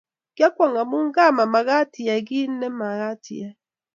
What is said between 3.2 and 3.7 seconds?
iyai